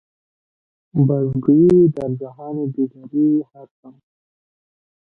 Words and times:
باز 1.07 1.31
گوئی 1.43 1.87
در 1.95 2.09
جهان 2.19 2.57
دیگری 2.75 3.43
هستم. 3.53 4.01